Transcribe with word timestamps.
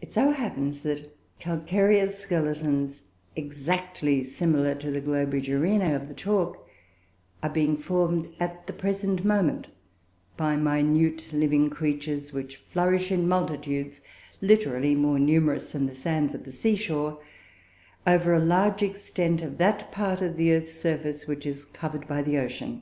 It 0.00 0.14
so 0.14 0.30
happens 0.30 0.80
that 0.80 1.14
calcareous 1.40 2.18
skeletons, 2.18 3.02
exactly 3.36 4.24
similar 4.24 4.74
to 4.76 4.90
the 4.90 5.02
Globigerinoe 5.02 5.94
of 5.94 6.08
the 6.08 6.14
chalk, 6.14 6.66
are 7.42 7.50
being 7.50 7.76
formed, 7.76 8.32
at 8.40 8.66
the 8.66 8.72
present 8.72 9.26
moment, 9.26 9.68
by 10.38 10.56
minute 10.56 11.34
living 11.34 11.68
creatures, 11.68 12.32
which 12.32 12.56
flourish 12.70 13.12
in 13.12 13.28
multitudes, 13.28 14.00
literally 14.40 14.94
more 14.94 15.18
numerous 15.18 15.72
than 15.72 15.84
the 15.84 15.94
sands 15.94 16.34
of 16.34 16.44
the 16.44 16.50
sea 16.52 16.74
shore, 16.74 17.22
over 18.06 18.32
a 18.32 18.40
large 18.40 18.82
extent 18.82 19.42
of 19.42 19.58
that 19.58 19.92
part 19.92 20.22
of 20.22 20.36
the 20.38 20.50
earth's 20.50 20.72
surface 20.80 21.26
which 21.26 21.44
is 21.44 21.66
covered 21.66 22.08
by 22.08 22.22
the 22.22 22.38
ocean. 22.38 22.80